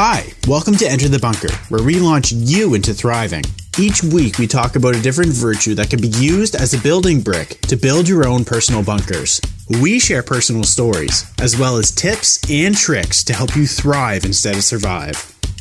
[0.00, 3.42] Hi, welcome to Enter the Bunker, where we launch you into thriving.
[3.80, 7.20] Each week, we talk about a different virtue that can be used as a building
[7.20, 9.40] brick to build your own personal bunkers.
[9.82, 14.54] We share personal stories, as well as tips and tricks to help you thrive instead
[14.54, 15.16] of survive.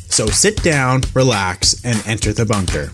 [0.10, 2.92] So sit down, relax, and enter the bunker.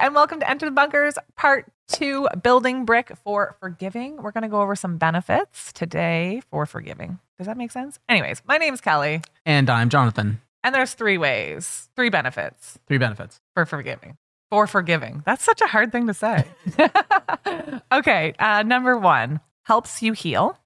[0.00, 4.22] And welcome to Enter the Bunkers Part 2 Building Brick for Forgiving.
[4.22, 7.18] We're going to go over some benefits today for forgiving.
[7.38, 7.98] Does that make sense?
[8.08, 10.40] Anyways, my name's Kelly, And I'm Jonathan.
[10.62, 13.40] and there's three ways, three benefits Three benefits.
[13.54, 14.16] for forgiving.
[14.50, 15.22] For forgiving.
[15.26, 16.44] That's such a hard thing to say.
[17.92, 20.58] okay, uh, number one, helps you heal.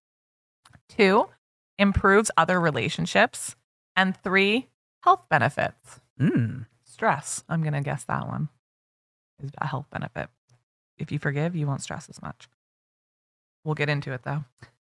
[0.89, 1.29] Two,
[1.79, 3.57] improves other relationships.
[3.97, 4.69] And three,
[5.03, 6.01] health benefits.
[6.21, 6.67] Mm.
[6.85, 7.43] stress.
[7.49, 8.49] I'm going to guess that one
[9.43, 10.29] is a health benefit.
[10.99, 12.49] If you forgive, you won't stress as much.
[13.65, 14.45] We'll get into it though.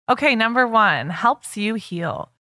[0.10, 2.32] Okay, number one helps you heal.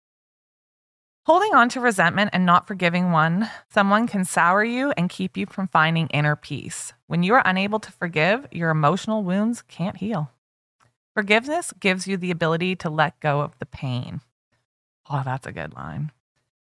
[1.25, 5.47] Holding on to resentment and not forgiving one, someone can sour you and keep you
[5.47, 6.93] from finding inner peace.
[7.07, 10.29] When you are unable to forgive, your emotional wounds can't heal.
[11.15, 14.21] Forgiveness gives you the ability to let go of the pain.
[15.09, 16.11] Oh, that's a good line.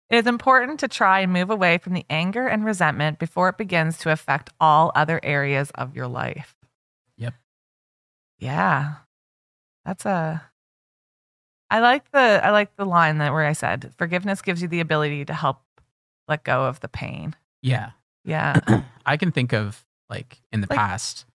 [0.10, 3.58] It is important to try and move away from the anger and resentment before it
[3.58, 6.56] begins to affect all other areas of your life.
[7.18, 7.34] Yep.
[8.40, 8.96] Yeah.
[9.86, 10.44] That's a
[11.72, 14.80] I like the I like the line that where I said forgiveness gives you the
[14.80, 15.62] ability to help
[16.28, 17.36] let go of the pain.
[17.62, 17.92] Yeah.
[18.24, 18.60] Yeah.
[19.06, 21.26] I can think of like in the Like- past,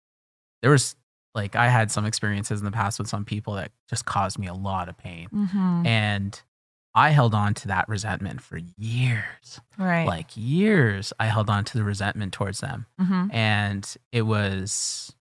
[0.63, 0.95] there was
[1.35, 4.47] like I had some experiences in the past with some people that just caused me
[4.47, 5.27] a lot of pain.
[5.29, 6.41] hmm And
[6.95, 9.61] I held on to that resentment for years.
[9.79, 10.07] Right.
[10.07, 12.87] Like years, I held on to the resentment towards them.
[12.99, 15.13] hmm And it was,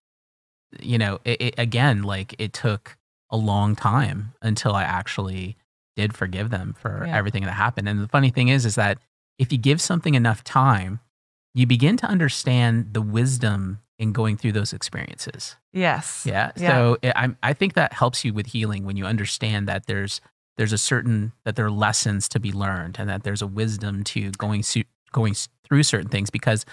[0.80, 2.96] you know, it, it, again, like it took
[3.30, 5.56] a long time until I actually
[5.96, 7.16] did forgive them for Yeah.
[7.16, 7.88] everything that happened.
[7.88, 8.98] And the funny thing is, is that
[9.38, 11.00] if you give something enough time,
[11.54, 15.56] you begin to understand the wisdom in going through those experiences.
[15.72, 16.24] Yes.
[16.26, 16.50] Yeah.
[16.56, 16.68] Yeah.
[16.68, 20.20] So it, I, I think that helps you with healing when you understand that there's
[20.56, 24.04] there's a certain that there are lessons to be learned and that there's a wisdom
[24.04, 24.62] to going
[25.12, 25.34] going
[25.64, 26.64] through certain things because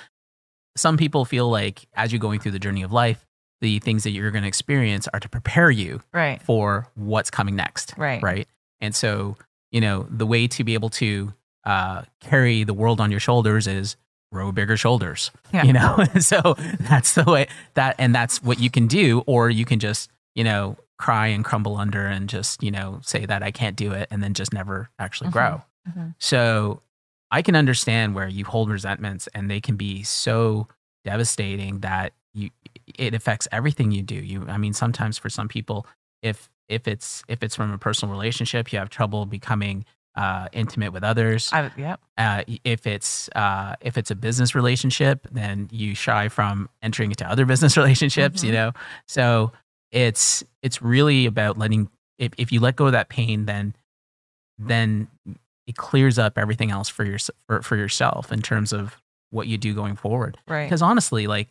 [0.76, 3.26] some people feel like as you're going through the journey of life,
[3.62, 6.42] the things that you're going to experience are to prepare you Right.
[6.44, 7.94] for what's coming next.
[7.98, 8.22] Right.
[8.22, 8.48] Right.
[8.80, 9.38] And so,
[9.72, 11.34] you know, the way to be able to
[11.64, 13.96] uh, carry the world on your shoulders is
[14.32, 15.32] grow bigger shoulders.
[15.52, 15.64] Yeah.
[15.64, 19.66] You know, so that's the way that, and that's what you can do, or you
[19.66, 23.52] can just, you know, cry and crumble under and just, you know, say that I
[23.52, 25.34] can't do it and then just never actually Mhm.
[25.34, 25.62] grow.
[25.90, 26.16] Mhm.
[26.19, 26.81] So
[27.31, 30.68] I can understand where you hold resentments and they can be so
[31.06, 32.50] devastating that you
[32.97, 34.16] it affects everything you do.
[34.16, 35.85] You I mean sometimes for some people
[36.22, 39.85] if if it's if it's from a personal relationship, you have trouble becoming
[40.16, 41.53] uh, intimate with others.
[41.53, 42.00] I, yep.
[42.18, 47.29] Uh, if it's uh, if it's a business relationship, then you shy from entering into
[47.29, 48.44] other business relationships.
[48.44, 48.53] You Mhm.
[48.56, 48.72] know,
[49.06, 49.52] so
[49.92, 51.90] it's it's really about letting.
[52.18, 53.75] If if you let go of that pain, then
[54.58, 55.08] then
[55.68, 59.58] it clears up everything else for your for, for yourself in terms of what you
[59.58, 60.38] do going forward.
[60.47, 60.66] Right.
[60.66, 61.50] Because honestly, like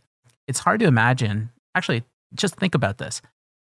[0.48, 1.50] it's hard to imagine.
[1.74, 2.04] Actually,
[2.34, 3.20] just think about this.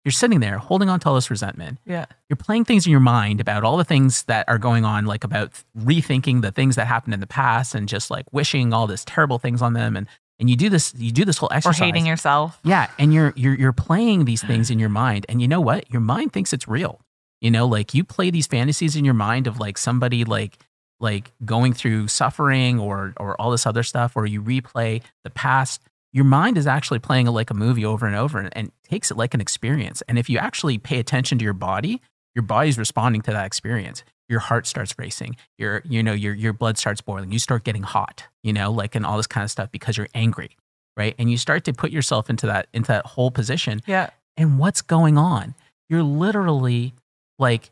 [0.03, 1.79] You're sitting there holding on to all this resentment.
[1.85, 2.05] Yeah.
[2.27, 5.23] You're playing things in your mind about all the things that are going on, like
[5.23, 9.05] about rethinking the things that happened in the past and just like wishing all this
[9.05, 9.95] terrible things on them.
[9.95, 10.07] And
[10.39, 11.79] and you do this, you do this whole Or exercise.
[11.79, 12.59] hating yourself.
[12.63, 15.89] Yeah, and you're you're you're playing these things in your mind, and you know what?
[15.91, 16.99] Your mind thinks it's real.
[17.41, 20.57] You know, like you play these fantasies in your mind of like somebody like
[20.99, 25.81] like going through suffering or or all this other stuff, or you replay the past.
[26.13, 29.09] Your mind is actually playing it like a movie over and over, and, and takes
[29.11, 30.03] it like an experience.
[30.07, 32.01] And if you actually pay attention to your body,
[32.35, 34.03] your body's responding to that experience.
[34.29, 35.35] Your heart starts racing.
[35.57, 37.31] Your you know your your blood starts boiling.
[37.31, 38.25] You start getting hot.
[38.43, 40.57] You know, like and all this kind of stuff because you're angry
[40.95, 41.15] right?
[41.17, 43.81] And you start to put yourself into that into that whole position.
[43.87, 44.11] Yeah.
[44.37, 45.55] And what's going on?
[45.89, 46.93] You're literally
[47.39, 47.71] like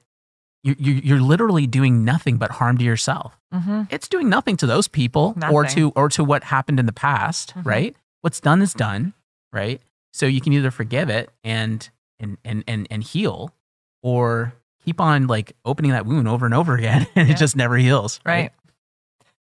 [0.63, 3.37] you're you're you're literally doing nothing but harm to yourself.
[3.53, 6.91] hmm It's doing nothing to those people or to or to what happened in the
[6.93, 7.65] past, Mhm.
[7.65, 7.95] right?
[8.21, 9.13] What's done is done,
[9.53, 9.79] right?
[10.13, 11.87] So you can either forgive it and
[12.19, 13.53] and and and, and heal,
[14.01, 14.53] or
[14.85, 17.33] keep on like opening that wound over and over again, and Yeah.
[17.35, 18.19] it just never heals.
[18.25, 18.51] Right.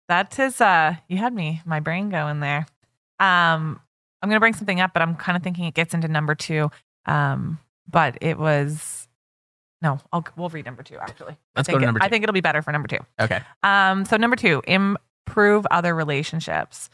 [0.08, 2.66] That is uh you had me my brain going there.
[3.20, 3.80] Um
[4.22, 6.72] I'm gonna bring something up, but I'm kind of thinking it gets into number two.
[7.06, 7.60] Um,
[7.90, 9.08] but it was
[9.82, 11.38] no, I'll we'll read number two actually.
[11.56, 12.10] Let's I go think to it- number I two.
[12.12, 13.00] think it'll be better for number two.
[13.20, 13.40] Okay.
[13.64, 16.90] Um, so number two, improve other relationships.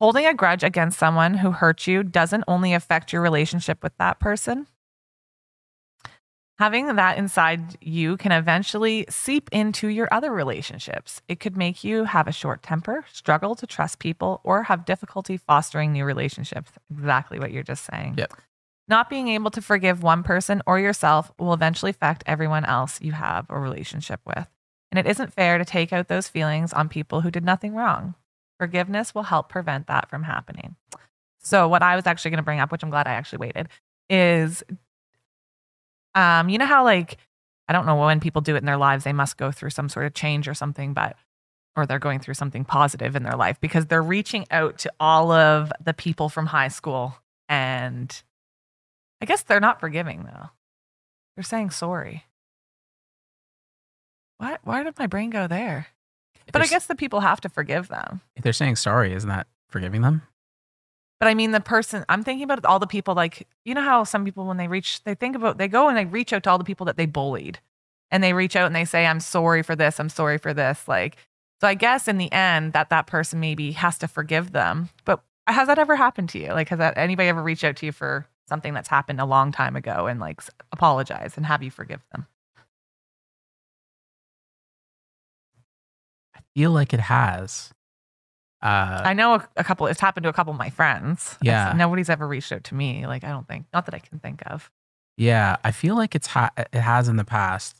[0.00, 4.20] Holding a grudge against someone who hurt you doesn't only affect your relationship with that
[4.20, 4.68] person.
[6.58, 11.22] Having that inside you can eventually seep into your other relationships.
[11.28, 15.36] It could make you have a short temper, struggle to trust people, or have difficulty
[15.36, 16.72] fostering new relationships.
[16.90, 18.16] Exactly what you're just saying.
[18.18, 18.32] Yep.
[18.88, 23.12] Not being able to forgive one person or yourself will eventually affect everyone else you
[23.12, 24.48] have a relationship with.
[24.90, 28.14] And it isn't fair to take out those feelings on people who did nothing wrong.
[28.58, 30.74] Forgiveness will help prevent that from happening.
[31.38, 33.68] So, what I was actually going to bring up, which I'm glad I actually waited,
[34.10, 34.64] is
[36.18, 37.16] um, you know how, like,
[37.68, 39.88] I don't know when people do it in their lives, they must go through some
[39.88, 41.16] sort of change or something, but
[41.76, 45.30] or they're going through something positive in their life because they're reaching out to all
[45.30, 47.14] of the people from high school
[47.48, 48.22] and
[49.20, 50.48] I guess they're not forgiving though.
[51.36, 52.24] They're saying sorry.
[54.38, 54.60] What?
[54.64, 55.86] Why did my brain go there?
[56.52, 58.22] But I guess the people have to forgive them.
[58.34, 60.22] if they're saying sorry, isn't that forgiving them?
[61.20, 64.04] But I mean, the person, I'm thinking about all the people, like, you know how
[64.04, 66.50] some people, when they reach, they think about, they go and they reach out to
[66.50, 67.58] all the people that they bullied.
[68.10, 69.98] And they reach out and they say, I'm sorry for this.
[70.00, 70.86] I'm sorry for this.
[70.86, 71.16] Like,
[71.60, 74.90] so I guess in the end, that that person maybe has to forgive them.
[75.04, 76.48] But has that ever happened to you?
[76.52, 79.52] Like, has that anybody ever reached out to you for something that's happened a long
[79.52, 80.40] time ago and like
[80.72, 82.26] apologize and have you forgive them?
[86.34, 87.72] I feel like it has.
[88.62, 91.36] Uh, I know a, a couple, it's happened to a couple of my friends.
[91.40, 91.72] It's- Yeah.
[91.76, 93.06] nobody's ever reached out to me.
[93.06, 94.70] Like, I don't think, not that I can think of.
[95.16, 97.76] yeah, I feel like it's ha- it has in the past,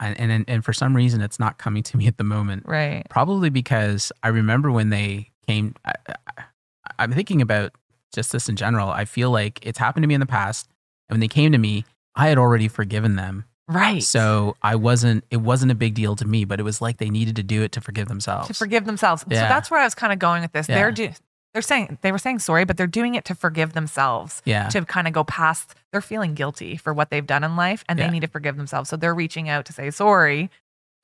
[0.00, 2.64] and, and and for some reason it's not coming to me at the moment.
[2.66, 3.04] Right.
[3.08, 5.74] Probably because I remember when they came.
[5.84, 6.42] I, I,
[6.98, 7.72] I'm thinking about
[8.12, 8.88] just this in general.
[8.90, 10.68] I feel like it's happened to me in the past,
[11.08, 11.84] and when they came to me,
[12.16, 13.44] I had already forgiven them.
[13.68, 14.02] Right.
[14.02, 15.24] So I wasn't.
[15.30, 17.62] It wasn't a big deal to me, but it was like they needed to do
[17.62, 18.48] it to forgive themselves.
[18.48, 19.24] to forgive themselves.
[19.28, 19.42] Yeah.
[19.42, 20.68] So that's where I was kind of going with this.
[20.68, 20.74] Yeah.
[20.76, 21.08] They're do,
[21.52, 24.42] they're saying they were saying sorry, but they're doing it to forgive themselves.
[24.44, 24.68] yeah.
[24.70, 27.98] To kind of go past, they're feeling guilty for what they've done in life, and
[27.98, 28.06] Yeah.
[28.06, 28.88] they need to forgive themselves.
[28.90, 30.50] So they're reaching out to say sorry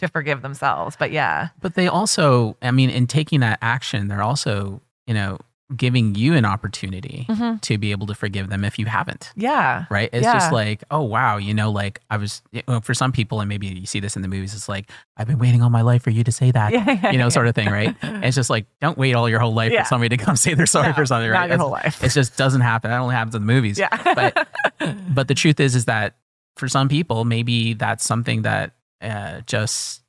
[0.01, 0.97] to forgive themselves.
[0.99, 5.39] But yeah, But they also, I mean, in taking that action, they're also, you know,
[5.77, 7.61] giving you an opportunity Mhm.
[7.61, 9.33] to be able to forgive them if you haven't.
[9.37, 10.09] yeah, Right.
[10.15, 10.33] It's Yeah.
[10.33, 11.37] just like, oh, wow.
[11.37, 14.17] You know, like I was, you know, for some people, and maybe you see this
[14.17, 16.51] in the movies, it's like, I've been waiting all my life for you to say
[16.53, 17.69] that, yeah, you know, sort of thing.
[17.71, 17.95] Right.
[18.03, 19.83] It's just like, don't wait all your whole life Yeah.
[19.83, 21.31] for somebody to come say they're sorry No, for something.
[21.31, 21.41] Right.
[21.41, 22.03] Not your It's- whole life.
[22.03, 22.91] It just doesn't happen.
[22.91, 23.79] That only happens in the movies.
[23.79, 24.49] yeah, but-
[25.15, 26.17] But the truth is, is that
[26.57, 28.73] for some people, maybe that's something that
[29.03, 30.03] uh, just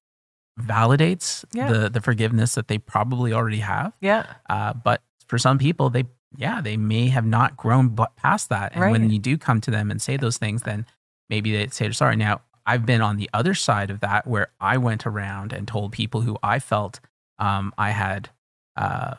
[0.59, 1.71] validates Yeah.
[1.71, 3.93] the the forgiveness that they probably already have.
[4.01, 6.05] yeah, Uh, but for some people, they
[6.35, 8.75] yeah, they may have not grown past that.
[8.75, 10.85] And when you do come to them and say those things, then
[11.29, 12.15] maybe they say sorry.
[12.15, 15.91] Now, I've been on the other side of that where I went around and told
[15.91, 16.99] people who I felt
[17.39, 18.29] um, I had
[18.75, 19.15] uh,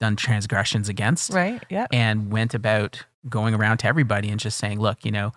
[0.00, 4.80] done transgressions against right, yeah, and went about going around to everybody and just saying,
[4.80, 5.32] look, you know,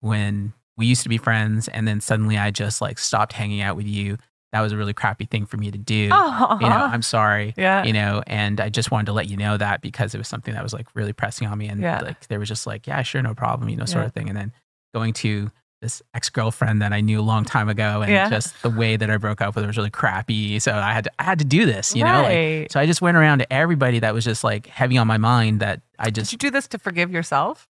[0.00, 3.76] when we used to be friends and then suddenly I just like stopped hanging out
[3.76, 4.16] with you,
[4.56, 6.08] that was a really crappy thing for me to do.
[6.12, 6.88] oh, You know, uh-huh.
[6.92, 7.52] I'm sorry.
[7.56, 10.28] yeah, You know, and I just wanted to let you know that because it was
[10.28, 11.68] something that was like really pressing on me.
[11.68, 12.00] And Yeah.
[12.00, 14.06] like, there was just like, yeah, sure, no problem, you know, sort Yeah.
[14.06, 14.28] of thing.
[14.28, 14.52] And then
[14.94, 15.50] going to
[15.82, 18.30] this ex girlfriend that I knew a long time ago and Yeah.
[18.30, 20.58] just the way that I broke up with her was really crappy.
[20.58, 23.02] So I had to, I had to do this, you know, like, so I just
[23.02, 26.30] went around to everybody that was just like heavy on my mind that I just
[26.30, 27.68] Did you do this to forgive yourself?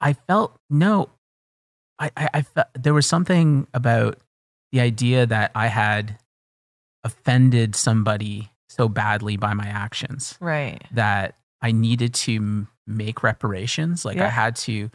[0.00, 1.10] I felt no,
[1.98, 4.18] I, I, I felt there was something about
[4.72, 6.18] the idea that I had
[7.04, 10.82] offended somebody so badly by my actions Right.
[10.92, 14.04] that I needed to m- make reparations.
[14.04, 14.26] Like Yeah.
[14.26, 14.90] I had to,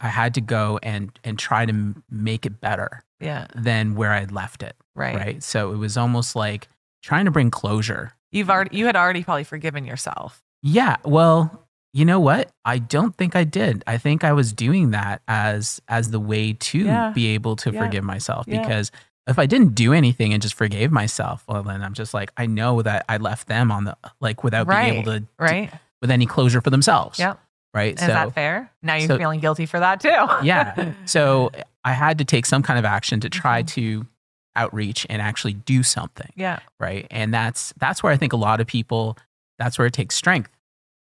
[0.00, 3.46] I had to go and and try to m- make it better Yeah.
[3.54, 4.76] than where I'd left it.
[4.94, 5.16] Right.
[5.16, 5.42] Right.
[5.42, 6.68] So it was almost like
[7.02, 8.12] trying to bring closure.
[8.30, 10.42] You've already you had already probably forgiven yourself.
[10.62, 11.65] Yeah, well,
[11.96, 12.50] you know what?
[12.64, 13.82] I don't think I did.
[13.86, 17.10] I think I was doing that as as the way to Yeah.
[17.14, 17.80] be able to Yeah.
[17.84, 18.60] forgive myself Yeah.
[18.60, 18.92] because
[19.26, 22.46] if I didn't do anything and just forgave myself, well then I'm just like I
[22.46, 25.70] know that I left them on the like without being able to Right.
[26.02, 27.18] with any closure for themselves.
[27.18, 27.38] Yep.
[27.72, 27.94] Right?
[28.00, 28.70] Is that fair?
[28.82, 30.26] Now you're so- feeling guilty for that too.
[30.42, 30.92] yeah.
[31.06, 31.50] So
[31.84, 33.66] I had to take some kind of action to try Mhm.
[33.68, 34.06] to
[34.54, 36.60] outreach and actually do something yeah.
[36.80, 39.14] right and that's that's where i think a lot of people
[39.58, 40.50] that's where it takes strength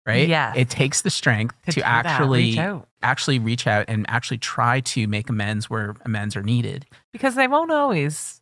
[0.08, 0.54] right Yes.
[0.56, 5.06] it takes the strength to, that, actually reach actually reach out and actually try to
[5.06, 8.40] make amends where amends are needed because they won't always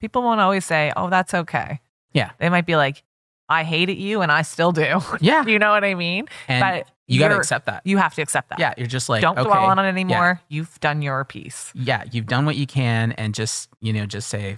[0.00, 1.80] people won't always say, "Oh, that's okay."
[2.12, 2.30] Yeah.
[2.38, 3.02] They might be like,
[3.48, 6.26] "I hated you and I still do." yeah you know what I mean?
[6.48, 8.58] and but you got to accept that You have to accept that.
[8.58, 10.40] yeah you're just like Don't okay, dwell on it anymore.
[10.48, 11.70] You've done your piece.
[11.74, 14.56] yeah you've done what you can and just you know just say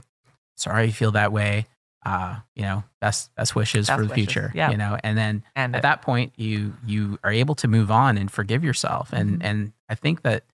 [0.57, 1.67] sorry you feel that way
[2.05, 4.53] uh, you know, best best wishes Best for the wishes, future.
[4.55, 4.71] yeah.
[4.71, 8.19] You know, and then And at that point you you are able to move on
[8.19, 9.13] and forgive yourself.
[9.13, 9.45] And Mhm.
[9.45, 10.45] and I think that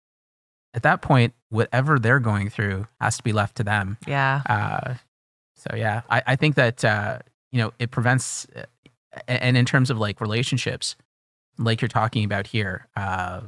[0.75, 3.97] at that point, whatever they're going through has to be left to them.
[4.07, 4.43] yeah.
[4.47, 4.95] Uh,
[5.57, 7.19] so yeah, I, I think that uh,
[7.53, 8.63] you know it prevents, uh,
[9.27, 10.95] and in terms of like relationships,
[11.59, 13.41] like you're talking about here, uh,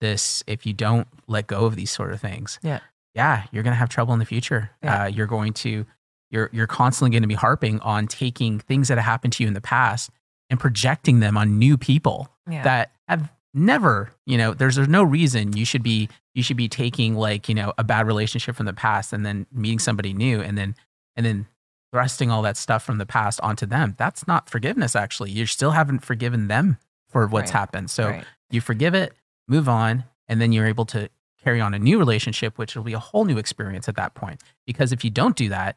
[0.00, 2.80] this if you don't let go of these sort of things, Yeah.
[3.14, 4.70] yeah, you're gonna have trouble in the future.
[4.82, 5.02] Yeah.
[5.02, 5.84] Uh, you're going to,
[6.30, 9.48] you're you're constantly going to be harping on taking things that have happened to you
[9.48, 10.10] in the past
[10.48, 12.62] and projecting them on new people Yeah.
[12.64, 16.68] that have never you know there's, there's no reason you should be you should be
[16.68, 20.40] taking like you know a bad relationship from the past and then meeting somebody new
[20.40, 20.74] and then
[21.16, 21.46] and then
[21.92, 25.72] thrusting all that stuff from the past onto them that's not forgiveness actually you still
[25.72, 27.58] haven't forgiven them for what's Right.
[27.58, 28.24] happened so Right.
[28.50, 29.14] you forgive it
[29.48, 31.08] move on and then you're able to
[31.42, 34.40] carry on a new relationship which will be a whole new experience at that point
[34.64, 35.76] because if you don't do that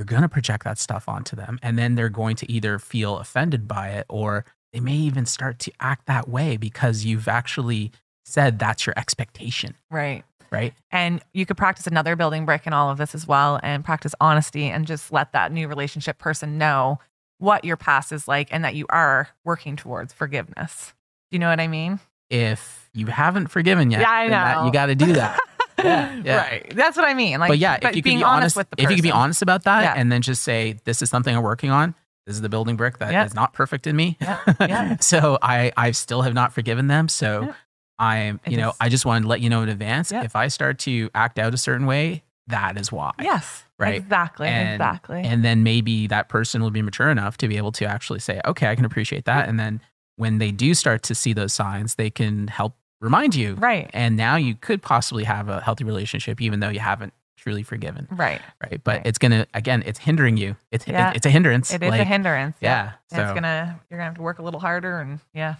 [0.00, 3.18] you're going to project that stuff onto them and then they're going to either feel
[3.18, 7.92] offended by it or they may even start to act that way because you've actually
[8.24, 10.24] said that's your expectation Right.
[10.50, 13.84] right And you could practice another building brick in all of this as well and
[13.84, 16.98] practice honesty and just let that new relationship person know
[17.36, 20.94] what your past is like and that you are working towards forgiveness.
[21.30, 22.00] Do you know what I mean?
[22.30, 24.64] if you haven't forgiven yet Yeah, I then that- know.
[24.66, 25.38] you got to do that
[25.84, 26.36] Yeah, yeah.
[26.36, 26.72] Right.
[26.76, 27.38] That's what I mean.
[27.40, 28.84] Like, but yeah if you could be honest, honest, with the person.
[28.86, 29.94] if you could be honest about that Yeah.
[29.96, 31.94] and then just say this is something i'm working on
[32.26, 33.28] this is the building brick that is Yeah.
[33.34, 34.96] not perfect in me Yeah, yeah.
[35.00, 37.54] so i i still have not forgiven them so
[37.98, 40.36] i'm It you know is- i just wanted to let you know in advance if
[40.36, 43.64] i start to act out a certain way that is why Yes.
[43.78, 43.94] Right.
[43.94, 44.48] Exactly.
[44.48, 45.22] And- exactly.
[45.22, 48.40] and then maybe that person will be mature enough to be able to actually say
[48.44, 49.80] okay i can appreciate that and then
[50.16, 53.88] when they do start to see those signs they can help remind you right.
[53.92, 58.06] and now you could possibly have a healthy relationship even though you haven't truly forgiven
[58.10, 58.40] Right.
[58.62, 59.06] right but Right.
[59.06, 61.12] it's gonna again it's hindering you it's Yeah.
[61.14, 62.56] it's a hindrance It is a hindrance.
[62.60, 65.54] yeah And so It's gonna you're gonna have to work a little harder and yeah.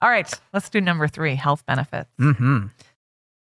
[0.00, 2.08] All right, let's do number three, health benefits.
[2.18, 2.66] hmm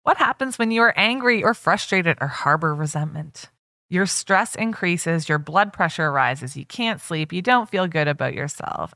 [0.04, 3.50] What happens when you are angry or frustrated or harbor resentment?
[3.90, 8.36] Your stress increases, your blood pressure rises, you can't sleep, you don't feel good about
[8.36, 8.94] yourself.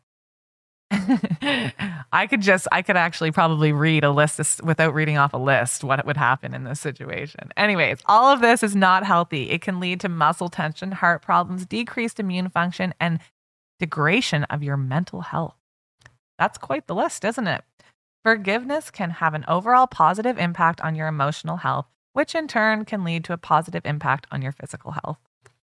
[2.12, 5.38] I could just, I could actually probably read a list this- without reading off a
[5.38, 7.52] list what would happen in this situation.
[7.56, 9.52] Anyways, all of this is not healthy.
[9.52, 13.20] It can lead to muscle tension, heart problems, decreased immune function, and
[13.80, 15.56] degradation of your mental health.
[16.38, 17.64] That's quite the list, isn't it?
[18.24, 23.04] Forgiveness can have an overall positive impact on your emotional health, which in turn can
[23.04, 25.18] lead to a positive impact on your physical health.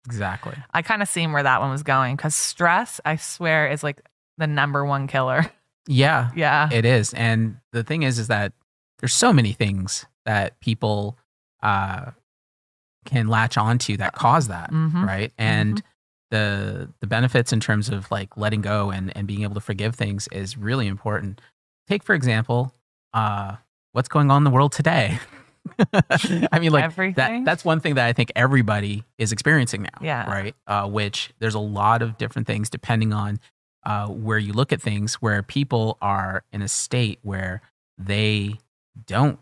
[0.05, 3.84] exactly I kind of seen where that one was going because stress, I swear, is
[3.84, 4.01] like
[4.37, 5.45] the number one killer.
[5.87, 6.67] yeah Yeah.
[6.71, 8.53] it is and the thing is is that
[8.99, 11.17] there's so many things that people
[11.61, 12.11] uh
[13.05, 15.05] can latch onto that cause that Mhm.
[15.05, 15.83] right and
[16.31, 19.93] the the benefits in terms of like letting go and and being able to forgive
[19.95, 21.39] things is really important
[21.87, 22.73] take for example
[23.13, 23.55] uh
[23.91, 25.19] what's going on in the world today
[26.51, 27.15] i mean like Everything.
[27.43, 30.27] that that's one thing that i think everybody is experiencing now Yeah.
[30.29, 33.39] right uh which there's a lot of different things depending on
[33.85, 37.61] uh where you look at things where people are in a state where
[37.97, 38.55] they
[39.05, 39.39] don't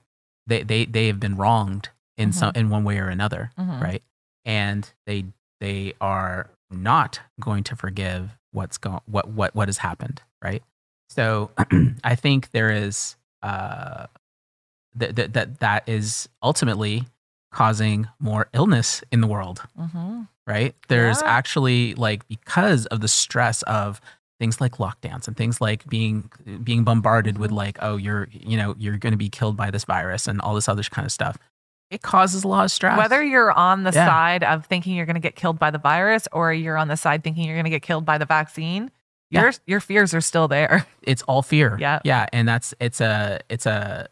[0.48, 2.34] they they they have been wronged in Mhm.
[2.34, 3.82] some in one way or another Mhm.
[3.82, 4.04] right
[4.46, 5.26] and they
[5.60, 10.64] they are not going to forgive what's going what what what has happened right
[11.10, 11.52] so
[12.04, 14.08] i think there is uh
[14.96, 17.06] that that that that is ultimately
[17.52, 20.28] causing more illness in the world Mhm.
[20.48, 21.30] right there's Yeah.
[21.38, 24.02] actually like because of the stress of
[24.44, 26.30] things like lockdowns and things like being
[26.64, 29.86] being bombarded with like oh you're you know you're going to be killed by this
[29.86, 31.38] virus and all this other kind of stuff
[31.90, 34.06] it causes a lot of stress Whether you're on the Yeah.
[34.08, 36.98] side of thinking you're going to get killed by the virus or you're on the
[36.98, 38.92] side thinking you're going to get killed by the vaccine,
[39.30, 39.42] Yeah.
[39.44, 40.86] your your fears are still there.
[41.04, 41.78] it's all fear.
[41.80, 42.00] Yeah.
[42.04, 42.26] Yeah.
[42.34, 44.08] And that's, it's a, it's a,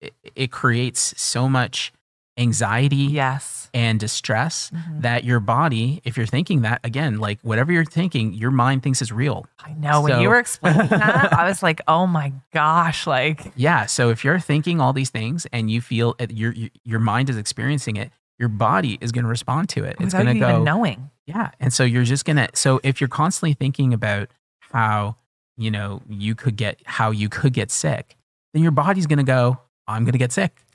[0.00, 1.92] it, it creates so much
[2.38, 3.55] anxiety yes.
[3.76, 5.02] And distress Mhm.
[5.02, 9.02] that your body, if you're thinking that again, like whatever you're thinking, your mind thinks
[9.02, 9.44] is real.
[9.62, 13.84] I know when you were explaining that, I was like, "Oh my gosh!" Like, Yeah.
[13.84, 16.54] So if you're thinking all these things and you feel it, your,
[16.84, 19.96] your, mind is experiencing it, your body is going to respond to it.
[20.00, 21.10] It's going to go, even knowing.
[21.26, 21.50] Yeah.
[21.60, 24.30] And so you're just going to, so if you're constantly thinking about
[24.60, 25.16] how,
[25.58, 28.16] you know, you could get, how you could get sick,
[28.54, 30.64] then your body's going to go, I'm going to get sick.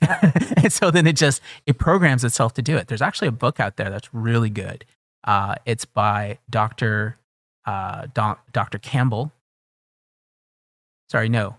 [0.56, 2.88] and so then it just, it programs itself to do it.
[2.88, 4.84] There's actually a book out there that's really good.
[5.24, 7.18] Uh, it's by Dr.
[7.66, 8.78] Uh, Dr.
[8.78, 9.32] Campbell.
[11.10, 11.56] Sorry, no.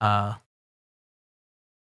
[0.00, 0.34] Uh,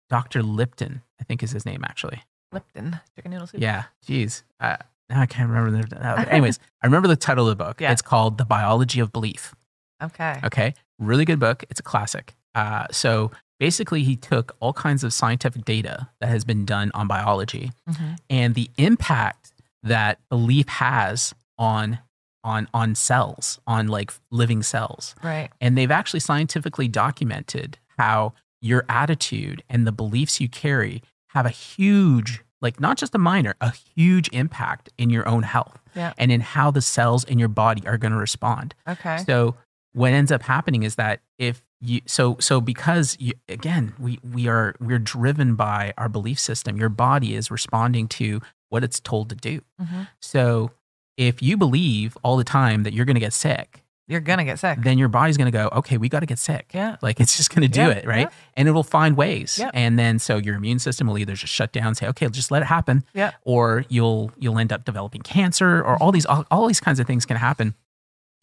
[0.08, 0.42] Dr.
[0.42, 2.22] Lipton, I think is his name actually.
[2.52, 3.60] Lipton chicken noodle soup.
[3.60, 4.42] Yeah, geez.
[4.58, 4.76] Uh,
[5.08, 5.86] I can't remember.
[5.86, 7.80] The, uh, anyways, I remember the title of the book.
[7.80, 7.92] Yeah.
[7.92, 9.54] It's called The Biology of Belief.
[10.02, 10.40] Okay.
[10.44, 10.74] Okay.
[10.98, 11.64] Really good book.
[11.70, 12.34] It's a classic.
[12.54, 13.30] Uh, so
[13.60, 18.18] basically, he took all kinds of scientific data that has been done on biology Mhm.
[18.28, 19.52] and the impact
[19.84, 22.00] that belief has on
[22.42, 25.14] on on cells, on like living cells.
[25.22, 25.50] Right.
[25.60, 31.02] And they've actually scientifically documented how your attitude and the beliefs you carry
[31.34, 35.78] have a huge, like not just a minor, a huge impact in your own health
[35.94, 36.14] Yeah.
[36.16, 38.74] and in how the cells in your body are going to respond.
[38.88, 39.18] Okay.
[39.26, 39.56] So
[39.92, 44.48] what ends up happening is that if you so so because you, again we we
[44.48, 46.76] are we're driven by our belief system.
[46.76, 49.60] Your body is responding to what it's told to do.
[49.80, 50.08] Mhm.
[50.20, 50.72] So
[51.16, 54.58] if you believe all the time that you're going to get sick, You're gonna get
[54.58, 54.78] sick.
[54.80, 56.70] then your body's going to go, okay, we got to get sick.
[56.72, 56.96] Yeah.
[57.02, 58.20] Like it's just going to do Yeah, it, right?
[58.30, 58.36] yeah.
[58.56, 59.58] And it will find ways.
[59.58, 59.70] Yep.
[59.74, 62.50] And then so your immune system will either just shut down and say, okay, just
[62.50, 63.32] let it happen, Yeah.
[63.42, 67.06] or you'll you'll end up developing cancer, or all these all, all these kinds of
[67.06, 67.74] things can happen,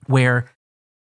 [0.08, 0.46] where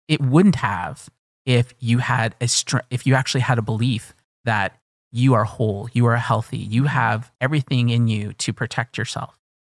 [0.08, 1.10] it wouldn't have
[1.46, 4.14] if you had a str- if you actually had a belief
[4.46, 4.78] that
[5.12, 9.38] you are whole, you are healthy, you have everything in you to protect yourself,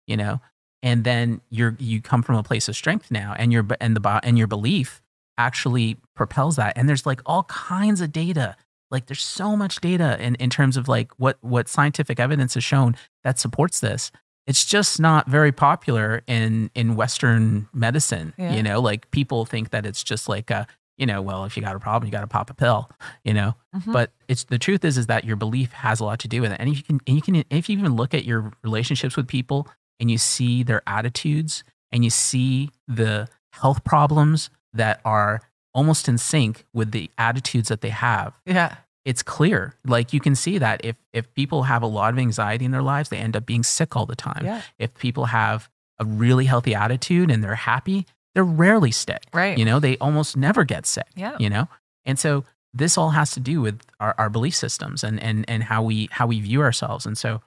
[0.08, 0.42] you know,
[0.84, 4.20] and then you're you come from a place of strength now, and your and the
[4.24, 5.02] and your belief
[5.38, 6.78] actually propels that.
[6.78, 8.56] And there's like all kinds of data.
[8.90, 12.64] Like there's so much data in, in terms of like what what scientific evidence has
[12.64, 14.12] shown that supports this.
[14.48, 18.34] It's just not very popular in in Western medicine.
[18.38, 18.54] Yeah.
[18.54, 20.68] You know, like people think that it's just like a
[21.02, 22.90] you know, well, if you got a problem, you got to pop a pill.
[23.26, 23.92] You know, Mhm.
[23.92, 26.52] but it's the truth is is that your belief has a lot to do with
[26.54, 26.58] it.
[26.60, 29.28] And if you can, and you can, if you even look at your relationships with
[29.28, 29.68] people
[30.00, 35.42] and you see their attitudes and you see the health problems that are
[35.74, 38.76] almost in sync with the attitudes that they have, yeah.
[39.06, 39.74] it's clear.
[39.86, 42.84] Like you can see that if if people have a lot of anxiety in their
[42.84, 44.46] lives, they end up being sick all the time.
[44.46, 44.62] Yeah.
[44.78, 45.68] If people have
[46.00, 48.06] a really healthy attitude and they're happy,
[48.36, 49.24] they're rarely sick.
[49.34, 49.58] Right.
[49.58, 51.36] You know, they almost never get sick Yeah.
[51.40, 51.68] you know
[52.06, 55.64] and so this all has to do with our, our belief systems and and and
[55.64, 57.42] how we how we view ourselves and so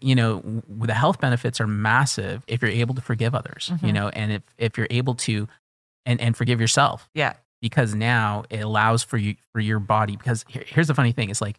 [0.00, 3.94] you know the health benefits are massive if you're able to forgive others you Mhm.
[3.94, 5.48] know and if if you're able to
[6.04, 7.34] and and forgive yourself Yeah.
[7.60, 11.30] because now it allows for you for your body because here, here's the funny thing
[11.30, 11.56] it's like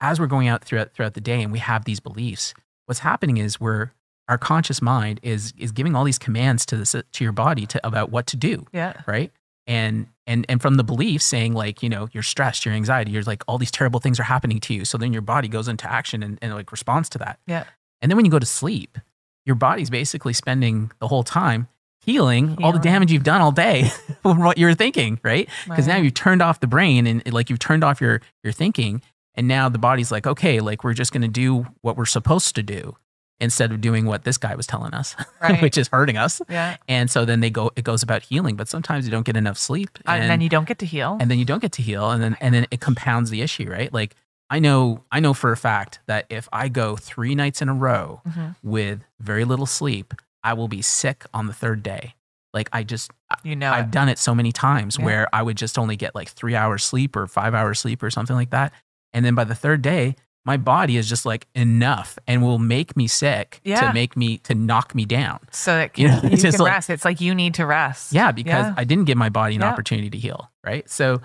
[0.00, 2.52] as we're going out throughout throughout the day and we have these beliefs
[2.86, 3.90] what's happening is we're
[4.28, 7.86] our conscious mind is is giving all these commands to this to your body to
[7.86, 8.94] about what to do Yeah.
[9.06, 9.32] right?
[9.66, 13.22] And and and from the belief saying like you know you're stressed you're anxiety you're
[13.22, 14.84] like all these terrible things are happening to you.
[14.84, 17.38] So then your body goes into action and, and like responds to that.
[17.46, 17.64] Yeah.
[18.02, 18.98] and then when you go to sleep
[19.46, 21.68] your body's basically spending the whole time
[22.04, 23.90] healing, all the damage you've done all day
[24.22, 25.48] from what you were thinking right?
[25.66, 29.02] Because now you've turned off the brain and like you've turned off your your thinking.
[29.34, 32.54] And now the body's like okay like we're just going to do what we're supposed
[32.56, 32.96] to do
[33.40, 35.60] instead of doing what this guy was telling us Right.
[35.62, 36.76] which is hurting us Yeah.
[36.88, 39.58] and so then they go it goes about healing but sometimes you don't get enough
[39.58, 41.16] sleep Uh, And, then you don't get to heal.
[41.20, 43.68] and then you don't get to heal and then and then it compounds the issue
[43.70, 44.14] right like
[44.50, 47.74] i know i know for a fact that if i go three nights in a
[47.74, 48.56] row Mhm.
[48.62, 52.14] with very little sleep i will be sick on the third day
[52.54, 53.10] like i just
[53.44, 53.90] you know i've it.
[53.90, 55.04] done it so many times Yeah.
[55.04, 58.10] where i would just only get like three hours sleep or five hours sleep or
[58.10, 58.72] something like that
[59.12, 62.96] and then by the third day my body is just like enough and will make
[62.96, 63.80] me sick Yeah.
[63.88, 66.72] to make me to knock me down so that You you, know, it's can like-
[66.72, 66.90] rest.
[66.90, 68.12] It's like you need to rest.
[68.12, 68.74] yeah, because Yeah.
[68.76, 69.68] I didn't give my body an Yeah.
[69.70, 70.88] opportunity to heal, right?
[70.88, 71.20] So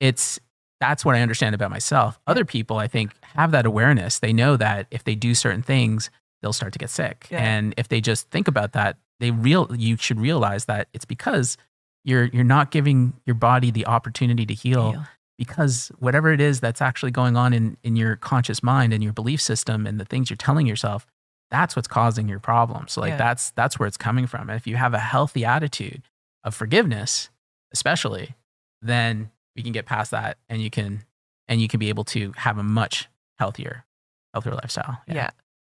[0.00, 0.38] it's
[0.80, 2.18] that's what I understand about myself.
[2.26, 4.18] Other people, I think, have that awareness.
[4.18, 6.10] They know that if they do certain things,
[6.40, 7.28] they'll start to get sick.
[7.30, 11.56] And if they just think about that, they real you should realize that it's because
[12.04, 15.06] you're you're not giving your body the opportunity to heal Heal.
[15.46, 19.12] Because whatever it is that's actually going on in, in your conscious mind and your
[19.12, 21.06] belief system and the things you're telling yourself
[21.50, 23.16] that's what's causing your problem so like Yeah.
[23.16, 26.02] that's that's where it's coming from and if you have a healthy attitude
[26.44, 27.28] of forgiveness
[27.72, 28.34] especially
[28.82, 31.02] then we can get past that and you can
[31.48, 33.84] and you can be able to have a much healthier
[34.32, 35.30] healthier lifestyle Yeah.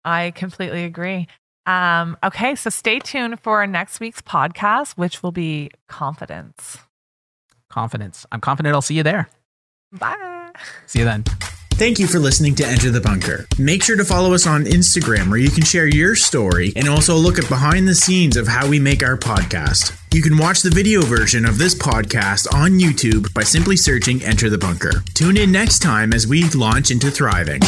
[0.05, 1.27] I completely agree.
[1.65, 6.77] Um, okay, so stay tuned for next week's podcast, which will be confidence.
[7.69, 9.27] confidence i'm confident i'll see you there
[9.91, 10.51] Bye.
[10.85, 11.23] see you then
[11.77, 13.45] Thank you for listening to Enter the Bunker.
[13.59, 17.15] Make sure to follow us on Instagram where you can share your story and also
[17.15, 19.95] look at behind the scenes of how we make our podcast.
[20.11, 24.49] You can watch the video version of this podcast on YouTube by simply searching Enter
[24.49, 25.03] the Bunker.
[25.13, 27.61] Tune in next time as we launch into thriving.